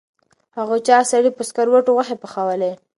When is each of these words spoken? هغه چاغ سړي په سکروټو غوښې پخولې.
هغه 0.57 0.75
چاغ 0.87 1.03
سړي 1.11 1.29
په 1.33 1.41
سکروټو 1.49 1.91
غوښې 1.95 2.15
پخولې. 2.21 2.71